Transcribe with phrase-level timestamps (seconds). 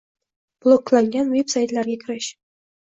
[0.65, 2.33] Bloklangan veb-saytlarga kirish